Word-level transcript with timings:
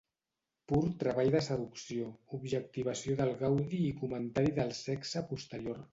Pur 0.71 0.79
treball 1.03 1.29
de 1.35 1.41
seducció, 1.47 2.07
objectivació 2.37 3.19
del 3.21 3.35
gaudi 3.43 3.85
i 3.91 3.95
comentari 4.03 4.55
de 4.61 4.67
sexe 4.83 5.25
posterior. 5.33 5.89